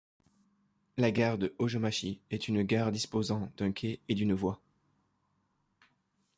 La 0.97 1.11
gare 1.11 1.37
de 1.37 1.53
Hōjōmachi 1.59 2.17
est 2.31 2.47
une 2.47 2.63
gare 2.63 2.91
disposant 2.91 3.51
d'un 3.57 3.71
quai 3.71 3.99
et 4.09 4.15
d'une 4.15 4.33
voie. 4.33 4.59